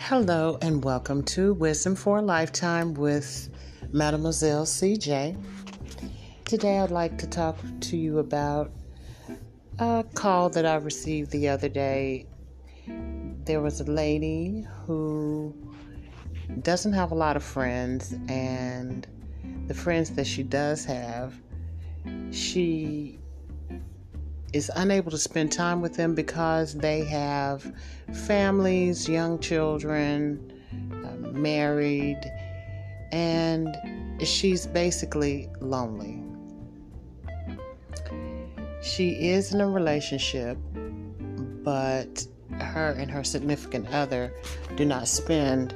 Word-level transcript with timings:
Hello, 0.00 0.56
and 0.62 0.82
welcome 0.84 1.22
to 1.24 1.52
Wisdom 1.52 1.94
for 1.94 2.18
a 2.18 2.22
Lifetime 2.22 2.94
with 2.94 3.50
Mademoiselle 3.92 4.64
CJ. 4.64 5.36
Today, 6.44 6.78
I'd 6.78 6.90
like 6.90 7.18
to 7.18 7.26
talk 7.26 7.58
to 7.80 7.96
you 7.96 8.18
about 8.18 8.70
a 9.78 10.04
call 10.14 10.48
that 10.50 10.64
I 10.64 10.76
received 10.76 11.30
the 11.30 11.48
other 11.48 11.68
day. 11.68 12.26
There 13.44 13.60
was 13.60 13.80
a 13.80 13.84
lady 13.84 14.66
who 14.86 15.54
doesn't 16.62 16.92
have 16.92 17.10
a 17.10 17.16
lot 17.16 17.36
of 17.36 17.42
friends, 17.42 18.14
and 18.28 19.06
the 19.66 19.74
friends 19.74 20.10
that 20.10 20.26
she 20.26 20.42
does 20.42 20.84
have, 20.84 21.34
she 22.30 23.18
is 24.52 24.70
unable 24.76 25.10
to 25.10 25.18
spend 25.18 25.52
time 25.52 25.80
with 25.80 25.94
them 25.94 26.14
because 26.14 26.74
they 26.74 27.04
have 27.04 27.72
families, 28.26 29.08
young 29.08 29.38
children, 29.38 30.52
uh, 31.04 31.28
married, 31.32 32.20
and 33.12 33.76
she's 34.22 34.66
basically 34.66 35.48
lonely. 35.60 36.22
She 38.82 39.28
is 39.28 39.52
in 39.52 39.60
a 39.60 39.68
relationship, 39.68 40.56
but 41.62 42.26
her 42.60 42.92
and 42.98 43.10
her 43.10 43.24
significant 43.24 43.92
other 43.92 44.32
do 44.76 44.84
not 44.84 45.08
spend 45.08 45.74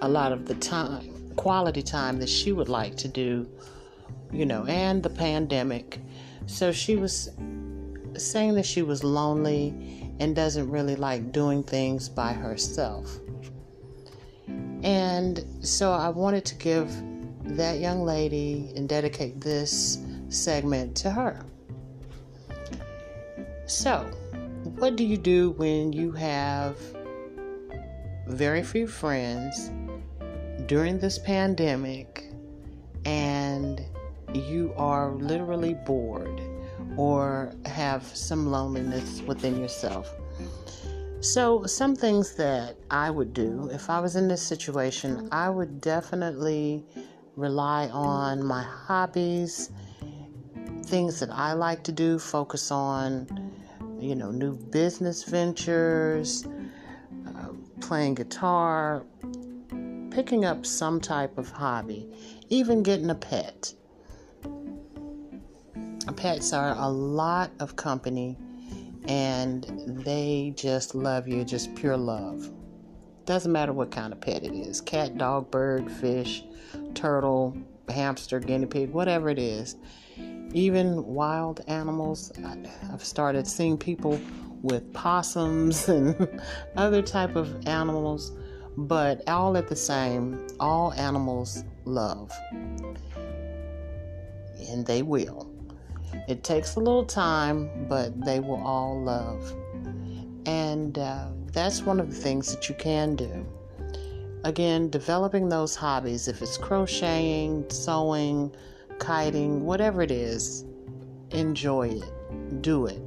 a 0.00 0.08
lot 0.08 0.32
of 0.32 0.46
the 0.46 0.54
time, 0.56 1.34
quality 1.36 1.82
time 1.82 2.18
that 2.20 2.28
she 2.28 2.52
would 2.52 2.68
like 2.68 2.96
to 2.98 3.08
do, 3.08 3.48
you 4.32 4.46
know, 4.46 4.64
and 4.66 5.02
the 5.02 5.10
pandemic. 5.10 5.98
So 6.46 6.72
she 6.72 6.96
was 6.96 7.30
saying 8.16 8.54
that 8.54 8.66
she 8.66 8.82
was 8.82 9.02
lonely 9.02 9.74
and 10.20 10.36
doesn't 10.36 10.70
really 10.70 10.96
like 10.96 11.32
doing 11.32 11.62
things 11.62 12.08
by 12.08 12.32
herself. 12.32 13.18
And 14.82 15.44
so 15.60 15.92
I 15.92 16.08
wanted 16.08 16.44
to 16.46 16.54
give 16.56 16.90
that 17.44 17.78
young 17.78 18.04
lady 18.04 18.72
and 18.76 18.88
dedicate 18.88 19.40
this 19.40 19.98
segment 20.28 20.96
to 20.96 21.10
her. 21.10 21.44
So, 23.66 24.00
what 24.76 24.96
do 24.96 25.04
you 25.04 25.16
do 25.16 25.50
when 25.52 25.92
you 25.92 26.12
have 26.12 26.76
very 28.26 28.62
few 28.62 28.86
friends 28.86 29.70
during 30.66 30.98
this 30.98 31.18
pandemic 31.18 32.30
and 33.04 33.80
you 34.32 34.72
are 34.76 35.12
literally 35.12 35.74
bored? 35.74 36.40
Or 36.96 37.52
have 37.66 38.04
some 38.04 38.50
loneliness 38.50 39.22
within 39.22 39.60
yourself. 39.60 40.12
So, 41.20 41.66
some 41.66 41.94
things 41.94 42.34
that 42.34 42.76
I 42.90 43.08
would 43.10 43.32
do 43.32 43.70
if 43.72 43.88
I 43.88 44.00
was 44.00 44.16
in 44.16 44.26
this 44.26 44.42
situation, 44.42 45.28
I 45.30 45.50
would 45.50 45.80
definitely 45.80 46.84
rely 47.36 47.88
on 47.90 48.42
my 48.42 48.62
hobbies, 48.62 49.70
things 50.84 51.20
that 51.20 51.30
I 51.30 51.52
like 51.52 51.84
to 51.84 51.92
do, 51.92 52.18
focus 52.18 52.72
on, 52.72 53.52
you 54.00 54.16
know, 54.16 54.32
new 54.32 54.56
business 54.56 55.22
ventures, 55.22 56.44
uh, 57.28 57.50
playing 57.80 58.14
guitar, 58.14 59.04
picking 60.10 60.44
up 60.44 60.66
some 60.66 61.00
type 61.00 61.38
of 61.38 61.50
hobby, 61.50 62.08
even 62.50 62.82
getting 62.82 63.10
a 63.10 63.14
pet 63.14 63.72
pets 66.10 66.52
are 66.52 66.74
a 66.76 66.88
lot 66.88 67.50
of 67.60 67.76
company 67.76 68.36
and 69.04 69.64
they 70.04 70.52
just 70.56 70.94
love 70.94 71.26
you, 71.28 71.44
just 71.44 71.74
pure 71.74 71.96
love. 71.96 72.50
Doesn't 73.24 73.52
matter 73.52 73.72
what 73.72 73.90
kind 73.90 74.12
of 74.12 74.20
pet 74.20 74.42
it 74.42 74.52
is 74.52 74.80
cat, 74.80 75.16
dog, 75.18 75.50
bird, 75.50 75.90
fish, 75.90 76.42
turtle, 76.94 77.56
hamster, 77.88 78.40
guinea 78.40 78.66
pig, 78.66 78.90
whatever 78.90 79.28
it 79.28 79.38
is. 79.38 79.76
Even 80.52 81.04
wild 81.04 81.60
animals. 81.66 82.32
I've 82.92 83.04
started 83.04 83.46
seeing 83.46 83.78
people 83.78 84.20
with 84.62 84.92
possums 84.92 85.88
and 85.90 86.40
other 86.76 87.02
type 87.02 87.36
of 87.36 87.66
animals, 87.66 88.32
but 88.76 89.28
all 89.28 89.56
at 89.56 89.68
the 89.68 89.76
same, 89.76 90.46
all 90.60 90.92
animals 90.94 91.64
love. 91.84 92.32
And 94.68 94.86
they 94.86 95.02
will. 95.02 95.51
It 96.28 96.44
takes 96.44 96.76
a 96.76 96.78
little 96.78 97.04
time, 97.04 97.86
but 97.88 98.24
they 98.24 98.40
will 98.40 98.62
all 98.62 99.00
love. 99.00 99.54
And 100.46 100.98
uh, 100.98 101.28
that's 101.52 101.82
one 101.82 102.00
of 102.00 102.10
the 102.10 102.16
things 102.16 102.54
that 102.54 102.68
you 102.68 102.74
can 102.74 103.16
do. 103.16 103.46
Again, 104.44 104.90
developing 104.90 105.48
those 105.48 105.76
hobbies, 105.76 106.26
if 106.26 106.42
it's 106.42 106.58
crocheting, 106.58 107.64
sewing, 107.70 108.52
kiting, 108.98 109.64
whatever 109.64 110.02
it 110.02 110.10
is, 110.10 110.64
enjoy 111.30 111.88
it. 111.88 112.62
Do 112.62 112.86
it. 112.86 113.02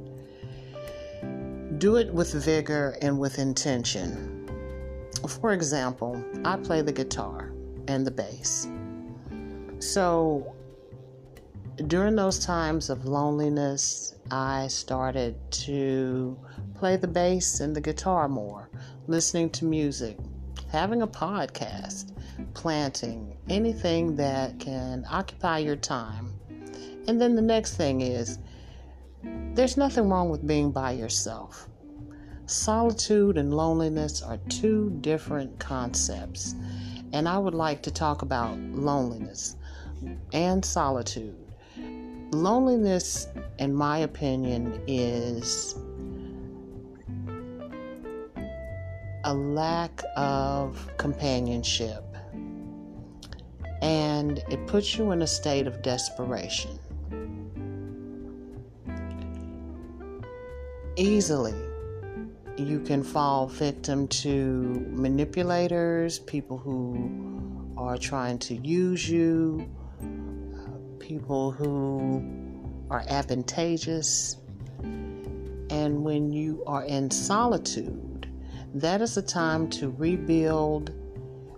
Do 1.78 1.96
it 1.96 2.12
with 2.12 2.32
vigor 2.32 2.96
and 3.02 3.18
with 3.18 3.38
intention. 3.38 4.48
For 5.28 5.52
example, 5.52 6.24
I 6.44 6.56
play 6.56 6.80
the 6.82 6.92
guitar 6.92 7.52
and 7.88 8.06
the 8.06 8.10
bass. 8.10 8.68
So 9.78 10.54
during 11.76 12.16
those 12.16 12.38
times 12.38 12.88
of 12.88 13.04
loneliness, 13.04 14.14
I 14.30 14.66
started 14.68 15.36
to 15.50 16.38
play 16.74 16.96
the 16.96 17.06
bass 17.06 17.60
and 17.60 17.76
the 17.76 17.82
guitar 17.82 18.28
more, 18.28 18.70
listening 19.08 19.50
to 19.50 19.66
music, 19.66 20.16
having 20.72 21.02
a 21.02 21.06
podcast, 21.06 22.12
planting, 22.54 23.36
anything 23.50 24.16
that 24.16 24.58
can 24.58 25.04
occupy 25.10 25.58
your 25.58 25.76
time. 25.76 26.32
And 27.08 27.20
then 27.20 27.36
the 27.36 27.42
next 27.42 27.76
thing 27.76 28.00
is 28.00 28.38
there's 29.52 29.76
nothing 29.76 30.08
wrong 30.08 30.30
with 30.30 30.46
being 30.46 30.72
by 30.72 30.92
yourself. 30.92 31.68
Solitude 32.46 33.36
and 33.36 33.54
loneliness 33.54 34.22
are 34.22 34.38
two 34.48 34.96
different 35.02 35.58
concepts. 35.58 36.54
And 37.12 37.28
I 37.28 37.36
would 37.36 37.54
like 37.54 37.82
to 37.82 37.90
talk 37.90 38.22
about 38.22 38.58
loneliness 38.58 39.56
and 40.32 40.64
solitude 40.64 41.45
loneliness, 42.32 43.28
in 43.58 43.74
my 43.74 43.98
opinion, 43.98 44.80
is 44.86 45.76
a 49.24 49.34
lack 49.34 50.02
of 50.16 50.88
companionship 50.98 52.04
and 53.82 54.38
it 54.50 54.66
puts 54.66 54.96
you 54.96 55.10
in 55.10 55.22
a 55.22 55.26
state 55.26 55.66
of 55.66 55.82
desperation. 55.82 56.78
Easily, 60.96 61.54
you 62.56 62.80
can 62.80 63.02
fall 63.02 63.46
victim 63.46 64.08
to 64.08 64.86
manipulators, 64.90 66.18
people 66.20 66.56
who 66.56 67.74
are 67.76 67.98
trying 67.98 68.38
to 68.38 68.54
use 68.54 69.08
you, 69.08 69.68
people 70.98 71.50
who 71.50 72.22
are 72.90 73.04
advantageous. 73.08 74.36
And 74.82 76.04
when 76.04 76.32
you 76.32 76.62
are 76.66 76.84
in 76.84 77.10
solitude, 77.10 78.28
that 78.74 79.00
is 79.00 79.16
a 79.16 79.22
time 79.22 79.68
to 79.70 79.90
rebuild, 79.90 80.92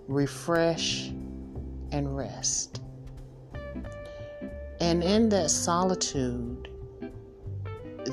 refresh, 0.07 1.09
and 1.93 2.17
rest. 2.17 2.83
And 4.81 5.03
in 5.03 5.29
that 5.31 5.51
solitude, 5.51 6.69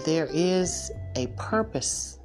there 0.05 0.27
is 0.31 0.91
a 1.15 1.27
purpose 1.37 2.19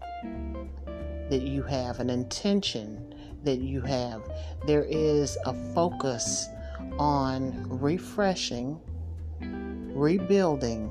that 1.31 1.43
you 1.43 1.63
have, 1.63 2.01
an 2.01 2.11
intention 2.11 3.15
that 3.45 3.59
you 3.59 3.81
have. 3.83 4.23
There 4.67 4.85
is 4.85 5.39
a 5.45 5.55
focus 5.75 6.49
on 6.99 7.65
refreshing 7.69 8.81
rebuilding, 10.01 10.91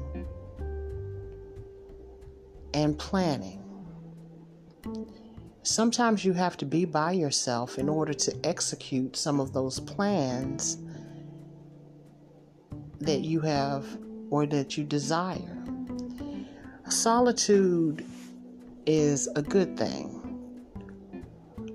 and 2.75 2.97
planning. 2.99 3.59
Sometimes 5.63 6.23
you 6.23 6.33
have 6.33 6.55
to 6.57 6.65
be 6.65 6.85
by 6.85 7.13
yourself 7.13 7.79
in 7.79 7.89
order 7.89 8.13
to 8.13 8.39
execute 8.43 9.15
some 9.15 9.39
of 9.39 9.51
those 9.51 9.79
plans 9.79 10.77
that 12.99 13.21
you 13.21 13.39
have 13.39 13.85
or 14.29 14.45
that 14.45 14.77
you 14.77 14.83
desire. 14.83 15.57
Solitude 16.87 18.05
is 18.85 19.27
a 19.35 19.41
good 19.41 19.75
thing 19.75 20.15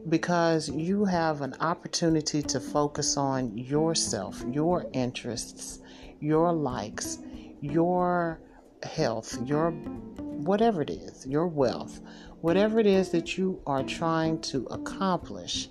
because 0.09 0.69
you 0.69 1.05
have 1.05 1.41
an 1.41 1.55
opportunity 1.61 2.43
to 2.43 2.61
focus 2.61 3.17
on 3.17 3.57
yourself, 3.57 4.45
your 4.51 4.87
interests, 4.93 5.81
your 6.21 6.53
likes, 6.53 7.19
your 7.61 8.41
health, 8.83 9.39
your 9.45 9.71
whatever 9.71 10.83
it 10.83 10.91
is, 10.91 11.27
your 11.27 11.47
wealth, 11.47 12.01
whatever 12.41 12.79
it 12.79 12.87
is 12.87 13.11
that 13.11 13.39
you 13.39 13.61
are 13.67 13.83
trying 13.83 14.41
to 14.41 14.67
accomplish, 14.67 15.69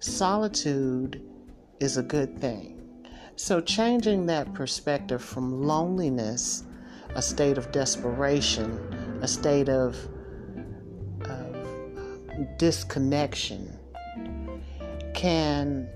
solitude 0.00 1.22
is 1.80 1.96
a 1.96 2.02
good 2.02 2.38
thing. 2.38 2.74
So, 3.36 3.60
changing 3.60 4.26
that 4.26 4.52
perspective 4.52 5.22
from 5.22 5.62
loneliness, 5.62 6.64
a 7.14 7.22
state 7.22 7.56
of 7.56 7.70
desperation, 7.70 8.72
a 9.22 9.28
state 9.28 9.68
of, 9.68 9.96
of 11.20 12.58
disconnection, 12.58 13.78
can 15.14 15.88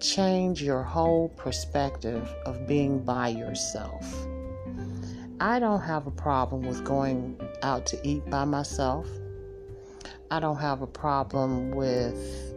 change 0.00 0.62
your 0.62 0.82
whole 0.82 1.28
perspective 1.30 2.28
of 2.44 2.66
being 2.66 3.00
by 3.00 3.28
yourself. 3.28 4.26
I 5.40 5.58
don't 5.58 5.80
have 5.80 6.06
a 6.06 6.10
problem 6.10 6.62
with 6.62 6.84
going 6.84 7.38
out 7.62 7.86
to 7.86 8.08
eat 8.08 8.28
by 8.30 8.44
myself. 8.44 9.08
I 10.30 10.40
don't 10.40 10.56
have 10.56 10.82
a 10.82 10.86
problem 10.86 11.70
with 11.70 12.54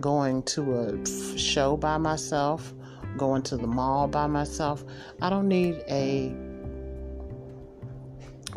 going 0.00 0.42
to 0.44 0.74
a 0.74 1.38
show 1.38 1.76
by 1.76 1.98
myself, 1.98 2.72
going 3.16 3.42
to 3.42 3.56
the 3.56 3.66
mall 3.66 4.08
by 4.08 4.26
myself. 4.26 4.84
I 5.20 5.30
don't 5.30 5.48
need 5.48 5.82
a 5.88 6.34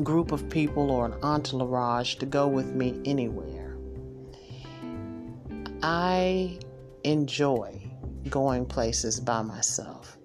group 0.03 0.31
of 0.31 0.49
people 0.49 0.91
or 0.91 1.05
an 1.05 1.15
entourage 1.23 2.15
to 2.15 2.25
go 2.25 2.47
with 2.47 2.73
me 2.73 3.01
anywhere. 3.05 3.75
I 5.81 6.59
enjoy 7.03 7.81
going 8.27 8.65
places 8.65 9.19
by 9.19 9.41
myself. 9.41 10.17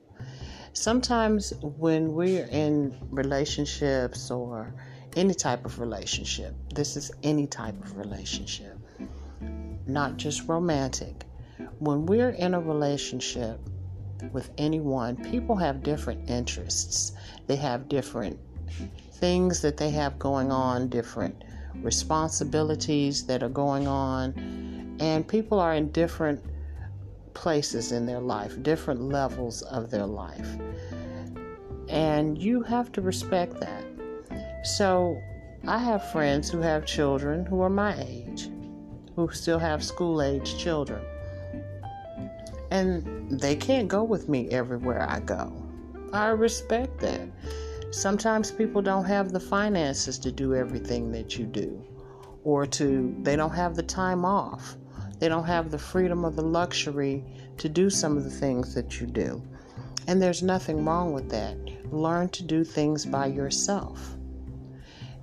Sometimes 0.75 1.52
when 1.60 2.12
we're 2.14 2.46
in 2.46 2.96
relationships 3.10 4.31
or 4.31 4.75
any 5.16 5.34
type 5.34 5.64
of 5.64 5.78
relationship, 5.78 6.54
this 6.75 6.96
is 6.96 7.10
any 7.22 7.46
type 7.46 7.78
of 7.84 7.96
relationship, 7.96 8.78
not 9.87 10.16
just 10.16 10.49
romantic. 10.49 11.25
When 11.78 12.06
we're 12.06 12.31
in 12.31 12.54
a 12.54 12.60
relationship 12.60 13.60
with 14.32 14.50
anyone, 14.56 15.16
people 15.16 15.56
have 15.56 15.82
different 15.82 16.31
interests. 16.31 17.12
They 17.46 17.56
have 17.56 17.88
different 17.88 18.38
things 19.12 19.60
that 19.60 19.76
they 19.76 19.90
have 19.90 20.19
going 20.19 20.50
on, 20.50 20.88
different 20.88 21.44
responsibilities 21.76 23.26
that 23.26 23.43
are 23.43 23.49
going 23.49 23.87
on, 23.87 24.96
and 25.00 25.26
people 25.26 25.60
are 25.60 25.75
in 25.75 25.90
different 25.90 26.43
places 27.34 27.93
in 27.93 28.06
their 28.06 28.20
life, 28.20 28.62
different 28.62 29.02
levels 29.02 29.62
of 29.62 29.90
their 29.90 30.06
life. 30.06 30.49
And 31.88 32.40
you 32.40 32.62
have 32.62 32.93
to 32.93 33.00
respect 33.00 33.61
that. 33.61 33.84
So, 34.64 35.20
I 35.67 35.79
have 35.79 36.11
friends 36.11 36.50
who 36.50 36.61
have 36.61 36.87
children 36.87 37.46
who 37.46 37.61
are 37.61 37.70
my 37.70 37.94
age, 38.02 38.49
who 39.14 39.31
still 39.31 39.58
have 39.58 39.84
school 39.84 40.23
age 40.23 40.58
children. 40.58 41.05
And 42.70 43.40
they 43.40 43.55
can't 43.55 43.87
go 43.87 44.02
with 44.02 44.28
me 44.28 44.49
everywhere 44.50 45.06
I 45.08 45.20
go. 45.20 45.52
I 46.12 46.28
respect 46.28 46.99
that. 47.00 47.20
Sometimes 47.90 48.50
people 48.50 48.82
don't 48.82 49.05
have 49.05 49.32
the 49.32 49.40
finances 49.40 50.19
to 50.20 50.32
do 50.32 50.55
everything 50.55 51.12
that 51.12 51.38
you 51.38 51.44
do, 51.44 51.85
or 52.43 52.67
to, 52.67 53.14
they 53.23 53.37
don't 53.37 53.55
have 53.55 53.76
the 53.76 53.82
time 53.82 54.25
off 54.25 54.76
they 55.23 55.29
don't 55.29 55.45
have 55.45 55.71
the 55.71 55.79
freedom 55.79 56.27
or 56.27 56.33
the 56.33 56.43
luxury 56.43 57.25
to 57.57 57.69
do 57.69 57.89
some 57.89 58.17
of 58.17 58.25
the 58.25 58.31
things 58.45 58.75
that 58.75 59.01
you 59.01 59.07
do. 59.07 59.41
And 60.09 60.21
there's 60.21 60.43
nothing 60.43 60.85
wrong 60.85 61.13
with 61.13 61.31
that. 61.31 61.57
Learn 61.93 62.29
to 62.31 62.43
do 62.43 62.65
things 62.65 63.07
by 63.07 63.27
yourself. 63.27 64.17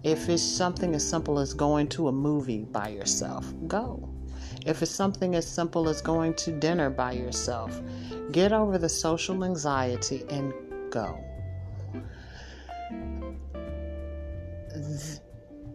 If 0.04 0.30
it's 0.30 0.42
something 0.42 0.96
as 0.96 1.06
simple 1.06 1.38
as 1.38 1.54
going 1.54 1.90
to 1.90 2.08
a 2.08 2.14
movie 2.14 2.64
by 2.64 2.88
yourself, 2.88 3.54
go. 3.68 4.08
If 4.66 4.82
it's 4.82 4.90
something 4.90 5.36
as 5.36 5.46
simple 5.46 5.90
as 5.90 6.02
going 6.02 6.34
to 6.36 6.58
dinner 6.58 6.90
by 6.90 7.12
yourself, 7.12 7.82
get 8.32 8.54
over 8.54 8.78
the 8.78 8.88
social 8.88 9.44
anxiety 9.44 10.24
and 10.30 10.54
go. 10.92 11.22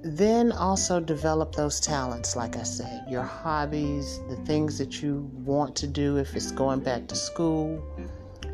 Then 0.05 0.53
also 0.53 1.01
develop 1.01 1.55
those 1.55 1.81
talents, 1.81 2.37
like 2.37 2.57
I 2.57 2.63
said, 2.63 3.07
your 3.09 3.23
hobbies, 3.23 4.21
the 4.29 4.37
things 4.45 4.77
that 4.77 5.03
you 5.03 5.31
want 5.33 5.75
to 5.77 5.87
do 5.87 6.19
if 6.19 6.37
it's 6.37 6.53
going 6.53 6.81
back 6.81 7.07
to 7.09 7.17
school. 7.17 7.83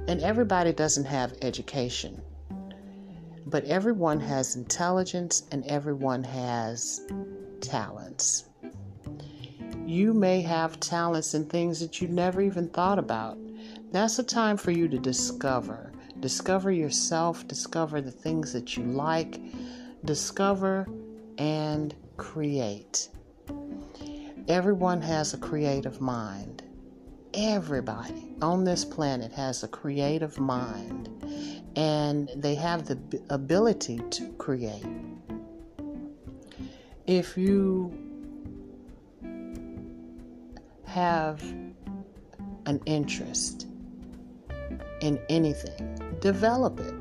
And 0.07 0.23
everybody 0.23 0.73
doesn't 0.73 1.07
have 1.07 1.35
education, 1.43 2.23
but 3.47 3.65
everyone 3.65 4.21
has 4.21 4.55
intelligence 4.55 5.43
and 5.51 5.67
everyone 5.67 6.23
has 6.23 7.01
talents. 7.61 8.45
You 9.85 10.15
may 10.15 10.41
have 10.43 10.79
talents 10.79 11.35
and 11.35 11.51
things 11.51 11.81
that 11.81 12.01
you 12.01 12.07
never 12.07 12.41
even 12.41 12.69
thought 12.69 13.01
about. 13.01 13.37
That's 13.91 14.21
a 14.21 14.23
time 14.23 14.57
for 14.57 14.71
you 14.71 14.87
to 14.87 14.99
discover. 14.99 15.93
Discover 16.21 16.71
yourself, 16.71 17.49
discover 17.49 18.01
the 18.01 18.13
things 18.13 18.53
that 18.53 18.77
you 18.77 18.85
like, 18.85 19.41
discover 20.05 20.87
and 21.41 21.95
create. 22.19 23.09
Everyone 24.47 25.01
has 25.01 25.33
a 25.33 25.39
creative 25.39 25.99
mind. 25.99 26.63
Everybody 27.33 28.35
on 28.43 28.65
this 28.65 28.85
planet 28.85 29.33
has 29.33 29.63
a 29.63 29.69
creative 29.69 30.39
mind, 30.39 31.09
and 31.77 32.31
they 32.37 32.55
have 32.57 32.87
the 32.87 32.99
ability 33.31 34.03
to 34.11 34.29
create. 34.33 34.85
If 37.07 37.39
you 37.39 37.91
have 40.85 41.43
an 42.67 42.81
interest 42.85 43.67
in 45.01 45.19
anything, 45.31 46.19
develop 46.21 46.81
it 46.81 46.95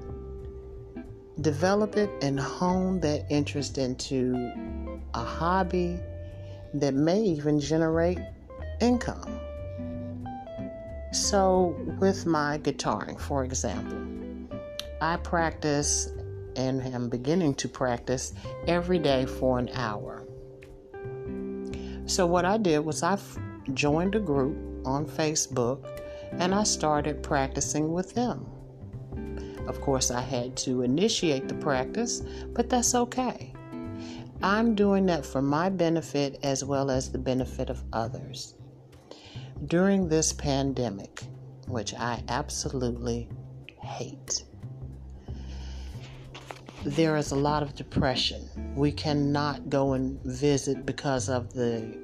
develop 1.42 1.96
it 1.96 2.10
and 2.22 2.40
hone 2.40 3.00
that 3.00 3.26
interest 3.30 3.78
into 3.78 4.52
a 5.14 5.24
hobby 5.24 6.00
that 6.74 6.94
may 6.94 7.22
even 7.22 7.60
generate 7.60 8.20
income. 8.82 9.40
So, 11.12 11.76
with 12.00 12.26
my 12.26 12.60
guitaring, 12.60 13.20
for 13.20 13.44
example, 13.44 13.98
I 15.02 15.18
practice 15.18 16.14
and 16.56 16.82
am 16.82 17.10
beginning 17.10 17.56
to 17.56 17.68
practice 17.68 18.34
every 18.68 19.00
day 19.00 19.26
for 19.26 19.58
an 19.58 19.70
hour. 19.74 20.26
So, 22.06 22.28
what 22.28 22.46
I 22.46 22.58
did 22.58 22.80
was 22.80 23.02
I 23.02 23.18
joined 23.74 24.16
a 24.16 24.20
group 24.20 24.58
on 24.86 25.06
Facebook 25.06 25.84
and 26.34 26.54
I 26.54 26.64
started 26.64 27.24
practicing 27.24 27.92
with 27.92 28.14
them. 28.14 28.46
Of 29.70 29.82
course, 29.82 30.10
I 30.10 30.22
had 30.22 30.58
to 30.58 30.82
initiate 30.82 31.48
the 31.48 31.54
practice, 31.54 32.24
but 32.54 32.70
that's 32.70 32.96
okay. 32.96 33.54
I'm 34.42 34.74
doing 34.74 35.06
that 35.06 35.24
for 35.24 35.44
my 35.44 35.70
benefit 35.70 36.40
as 36.42 36.66
well 36.66 36.90
as 36.90 37.12
the 37.12 37.20
benefit 37.20 37.70
of 37.70 37.84
others. 37.94 38.56
During 39.68 40.10
this 40.10 40.34
pandemic, 40.34 41.24
which 41.68 41.94
I 41.94 42.24
absolutely 42.30 43.30
hate, 43.80 44.44
there 46.84 47.16
is 47.16 47.30
a 47.30 47.36
lot 47.36 47.62
of 47.62 47.76
depression. 47.76 48.50
We 48.76 48.92
cannot 48.92 49.70
go 49.70 49.94
and 49.94 50.20
visit 50.24 50.84
because 50.84 51.30
of 51.30 51.54
the 51.54 51.96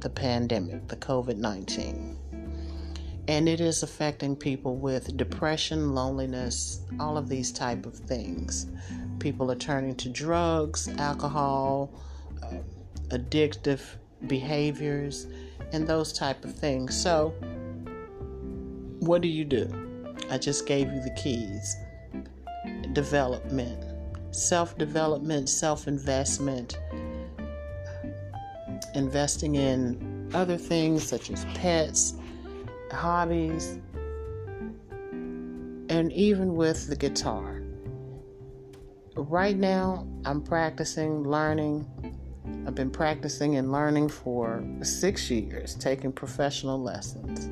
the 0.00 0.10
pandemic, 0.10 0.88
the 0.88 0.96
COVID-19 0.96 2.16
and 3.28 3.48
it 3.48 3.60
is 3.60 3.82
affecting 3.82 4.36
people 4.36 4.76
with 4.76 5.16
depression 5.16 5.94
loneliness 5.94 6.80
all 7.00 7.16
of 7.16 7.28
these 7.28 7.50
type 7.52 7.86
of 7.86 7.94
things. 7.94 8.66
People 9.18 9.50
are 9.50 9.56
turning 9.56 9.94
to 9.96 10.08
drugs 10.08 10.88
alcohol 10.98 11.90
uh, 12.42 12.56
addictive 13.08 13.80
behaviors 14.26 15.26
and 15.72 15.86
those 15.86 16.12
type 16.12 16.44
of 16.44 16.54
things. 16.54 17.00
So 17.00 17.30
what 19.00 19.22
do 19.22 19.28
you 19.28 19.44
do? 19.44 19.70
I 20.30 20.38
just 20.38 20.66
gave 20.66 20.92
you 20.92 21.00
the 21.00 21.14
keys. 21.16 21.76
Development. 22.92 23.82
Self-development 24.34 25.48
self-investment. 25.48 26.78
Investing 28.94 29.54
in 29.54 30.30
other 30.34 30.56
things 30.56 31.06
such 31.06 31.30
as 31.30 31.44
pets 31.54 32.14
hobbies, 32.92 33.78
and 35.88 36.12
even 36.12 36.54
with 36.54 36.88
the 36.88 36.96
guitar. 36.96 37.62
Right 39.16 39.56
now, 39.56 40.06
I'm 40.24 40.42
practicing, 40.42 41.22
learning. 41.22 41.86
I've 42.66 42.74
been 42.74 42.90
practicing 42.90 43.56
and 43.56 43.70
learning 43.70 44.08
for 44.08 44.64
six 44.82 45.30
years, 45.30 45.74
taking 45.76 46.12
professional 46.12 46.82
lessons. 46.82 47.48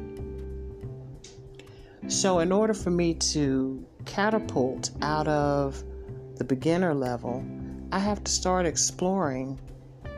So, 2.08 2.40
in 2.40 2.50
order 2.50 2.74
for 2.74 2.90
me 2.90 3.14
to 3.14 3.86
catapult 4.06 4.90
out 5.02 5.28
of 5.28 5.82
the 6.36 6.44
beginner 6.44 6.94
level, 6.94 7.44
I 7.92 8.00
have 8.00 8.24
to 8.24 8.32
start 8.32 8.66
exploring 8.66 9.60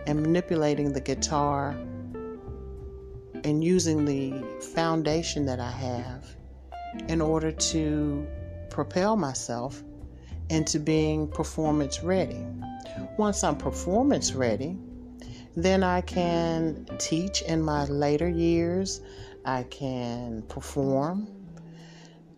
and 0.07 0.23
manipulating 0.23 0.93
the 0.93 1.01
guitar 1.01 1.77
and 3.45 3.63
using 3.63 4.05
the 4.05 4.43
foundation 4.75 5.45
that 5.47 5.61
I 5.61 5.71
have 5.71 6.35
in 7.09 7.21
order 7.21 7.53
to 7.53 8.27
propel 8.71 9.17
myself 9.17 9.83
into 10.51 10.79
being 10.79 11.29
performance 11.29 12.03
ready. 12.03 12.45
Once 13.19 13.45
I'm 13.45 13.57
performance 13.57 14.33
ready, 14.33 14.77
then 15.57 15.83
I 15.83 16.01
can 16.01 16.87
teach 16.99 17.43
in 17.43 17.63
my 17.63 17.85
later 17.85 18.29
years. 18.29 19.01
I 19.45 19.65
can 19.65 20.43
perform. 20.49 21.29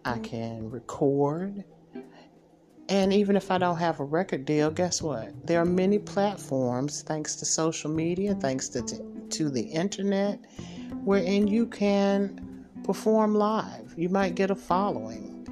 I 0.05 0.13
mm-hmm. 0.15 0.23
can 0.23 0.71
record. 0.71 1.65
And 2.89 3.13
even 3.13 3.37
if 3.37 3.51
I 3.51 3.59
don't 3.59 3.79
have 3.79 3.99
a 3.99 4.05
record 4.05 4.45
deal, 4.45 4.71
guess 4.71 5.03
what? 5.03 5.47
There 5.47 5.61
are 5.61 5.65
many 5.65 5.99
platforms, 5.99 7.03
thanks 7.03 7.35
to 7.37 7.45
social 7.45 7.91
media, 7.91 8.35
thanks 8.35 8.69
to, 8.71 8.83
to 9.31 9.51
the 9.51 9.63
internet, 9.63 10.39
wherein 11.07 11.47
you 11.47 11.65
can 11.67 12.67
perform 12.83 13.33
live. 13.33 13.95
You 13.97 14.09
might 14.09 14.35
get 14.35 14.51
a 14.51 14.57
following. 14.57 15.47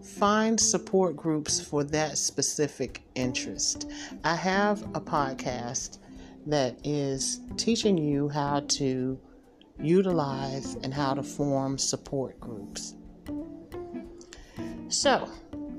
Find 0.00 0.58
support 0.60 1.16
groups 1.16 1.60
for 1.60 1.82
that 1.82 2.16
specific 2.16 3.02
interest. 3.16 3.90
I 4.22 4.36
have 4.36 4.82
a 4.94 5.00
podcast 5.00 5.98
that 6.46 6.78
is 6.84 7.40
teaching 7.56 7.98
you 7.98 8.28
how 8.28 8.60
to 8.60 9.18
utilize 9.82 10.76
and 10.76 10.94
how 10.94 11.14
to 11.14 11.22
form 11.24 11.78
support 11.78 12.38
groups. 12.38 12.94
So, 14.86 15.28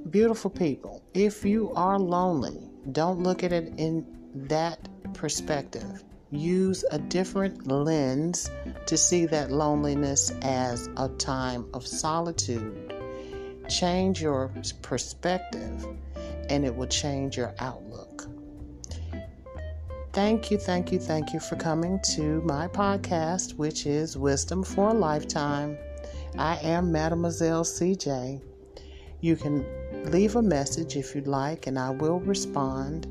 beautiful 0.09 0.51
people, 0.51 1.01
if 1.13 1.45
you 1.45 1.71
are 1.75 1.97
lonely, 1.97 2.59
don't 2.91 3.23
look 3.23 3.41
at 3.41 3.53
it 3.53 3.73
in 3.77 4.05
that 4.35 4.89
perspective. 5.13 6.03
Use 6.31 6.83
a 6.91 6.99
different 6.99 7.67
lens 7.67 8.51
to 8.85 8.97
see 8.97 9.25
that 9.27 9.49
loneliness 9.49 10.31
as 10.41 10.89
a 10.97 11.07
time 11.07 11.65
of 11.73 11.87
solitude. 11.87 12.93
Change 13.69 14.21
your 14.21 14.51
perspective, 14.81 15.85
and 16.49 16.65
it 16.65 16.75
will 16.75 16.87
change 16.87 17.37
your 17.37 17.55
outlook. 17.59 18.27
Thank 20.11 20.51
you, 20.51 20.57
thank 20.57 20.91
you, 20.91 20.99
thank 20.99 21.31
you 21.31 21.39
for 21.39 21.55
coming 21.55 21.99
to 22.15 22.41
my 22.41 22.67
podcast, 22.67 23.53
which 23.53 23.85
is 23.85 24.17
Wisdom 24.17 24.63
for 24.63 24.89
a 24.89 24.93
Lifetime. 24.93 25.77
I 26.37 26.57
am 26.57 26.91
Mademoiselle 26.91 27.63
CJ. 27.63 28.41
You 29.21 29.35
can 29.35 29.65
leave 30.11 30.35
a 30.35 30.41
message 30.41 30.97
if 30.97 31.15
you'd 31.15 31.27
like, 31.27 31.67
and 31.67 31.79
I 31.79 31.91
will 31.91 32.19
respond. 32.19 33.07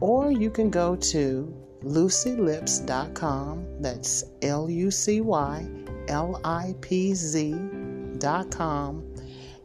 Or 0.00 0.30
you 0.30 0.50
can 0.50 0.70
go 0.70 0.96
to 0.96 1.54
lucylipz.com. 1.82 3.66
That's 3.80 4.24
L 4.42 4.70
U 4.70 4.90
C 4.90 5.20
Y 5.20 5.68
L 6.08 6.40
I 6.44 6.74
P 6.80 7.14
Z.com. 7.14 9.06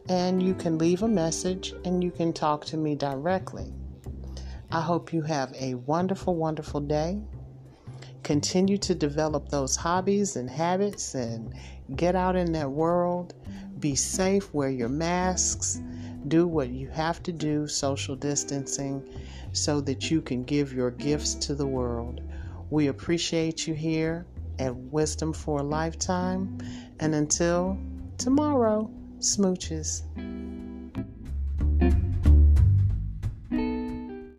And 0.08 0.42
you 0.42 0.54
can 0.54 0.78
leave 0.78 1.02
a 1.02 1.08
message 1.08 1.74
and 1.84 2.02
you 2.02 2.10
can 2.10 2.32
talk 2.32 2.64
to 2.66 2.76
me 2.76 2.94
directly. 2.94 3.72
I 4.70 4.80
hope 4.80 5.12
you 5.12 5.22
have 5.22 5.52
a 5.58 5.74
wonderful, 5.74 6.36
wonderful 6.36 6.80
day. 6.80 7.22
Continue 8.26 8.76
to 8.78 8.92
develop 8.92 9.50
those 9.50 9.76
hobbies 9.76 10.34
and 10.34 10.50
habits 10.50 11.14
and 11.14 11.54
get 11.94 12.16
out 12.16 12.34
in 12.34 12.50
that 12.50 12.68
world 12.68 13.34
be 13.78 13.94
safe, 13.94 14.52
wear 14.52 14.68
your 14.68 14.88
masks, 14.88 15.80
do 16.26 16.48
what 16.48 16.70
you 16.70 16.88
have 16.88 17.22
to 17.22 17.30
do, 17.30 17.68
social 17.68 18.16
distancing, 18.16 19.00
so 19.52 19.80
that 19.82 20.10
you 20.10 20.20
can 20.20 20.42
give 20.42 20.72
your 20.72 20.90
gifts 20.90 21.34
to 21.34 21.54
the 21.54 21.66
world. 21.66 22.20
We 22.70 22.88
appreciate 22.88 23.66
you 23.68 23.74
here 23.74 24.26
at 24.58 24.74
Wisdom 24.74 25.32
for 25.32 25.60
a 25.60 25.62
Lifetime. 25.62 26.58
And 26.98 27.14
until 27.14 27.78
tomorrow, 28.18 28.90
smooches. 29.18 30.02